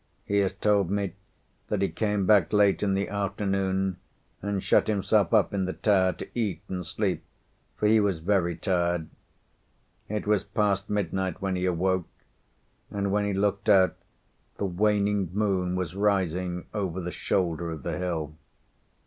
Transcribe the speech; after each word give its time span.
He 0.25 0.37
has 0.39 0.55
told 0.55 0.89
me 0.89 1.13
that 1.67 1.83
he 1.83 1.89
came 1.89 2.25
back 2.25 2.51
late 2.51 2.81
in 2.81 2.95
the 2.95 3.07
afternoon 3.07 3.97
and 4.41 4.63
shut 4.63 4.87
himself 4.87 5.31
up 5.31 5.53
in 5.53 5.65
the 5.65 5.73
tower 5.73 6.13
to 6.13 6.27
eat 6.33 6.63
and 6.67 6.83
sleep, 6.83 7.23
for 7.77 7.85
he 7.87 7.99
was 7.99 8.17
very 8.17 8.55
tired. 8.55 9.09
It 10.09 10.25
was 10.25 10.43
past 10.43 10.89
midnight 10.89 11.39
when 11.39 11.55
he 11.55 11.65
awoke, 11.67 12.07
and 12.89 13.11
when 13.11 13.25
he 13.25 13.33
looked 13.33 13.69
out 13.69 13.95
the 14.57 14.65
waning 14.65 15.29
moon 15.33 15.75
was 15.75 15.93
rising 15.93 16.65
over 16.73 16.99
the 16.99 17.11
shoulder 17.11 17.69
of 17.69 17.83
the 17.83 17.99
hill. 17.99 18.33